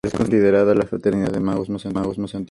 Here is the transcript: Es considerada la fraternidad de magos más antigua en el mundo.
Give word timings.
Es 0.03 0.13
considerada 0.15 0.73
la 0.73 0.87
fraternidad 0.87 1.31
de 1.31 1.39
magos 1.39 1.69
más 1.69 1.85
antigua 1.85 2.05
en 2.05 2.09
el 2.09 2.17
mundo. 2.17 2.31